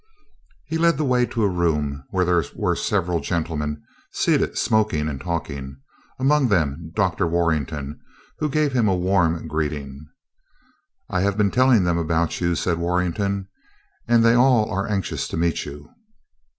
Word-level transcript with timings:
He 0.65 0.79
led 0.79 0.97
the 0.97 1.05
way 1.05 1.27
to 1.27 1.43
a 1.43 1.47
room 1.47 2.05
where 2.09 2.25
there 2.25 2.43
were 2.55 2.75
several 2.75 3.19
gentlemen 3.19 3.83
seated 4.11 4.57
smoking 4.57 5.07
and 5.07 5.21
talking, 5.21 5.77
among 6.17 6.47
them 6.47 6.91
Dr. 6.95 7.27
Warrenton, 7.27 7.99
who 8.39 8.49
gave 8.49 8.73
him 8.73 8.87
a 8.87 8.95
warm 8.95 9.47
greeting. 9.47 10.07
"I 11.07 11.21
have 11.21 11.37
been 11.37 11.51
telling 11.51 11.83
them 11.83 11.99
about 11.99 12.41
you," 12.41 12.55
said 12.55 12.79
Warrenton, 12.79 13.47
"and 14.07 14.25
they 14.25 14.33
are 14.33 14.37
all 14.39 14.87
anxious 14.89 15.27
to 15.27 15.37
meet 15.37 15.65
you." 15.65 15.91